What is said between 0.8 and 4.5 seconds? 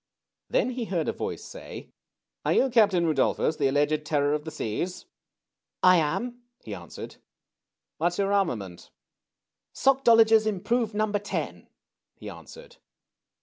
heard a voice say: Are you Captain Rudolphus, the alleged Terror of the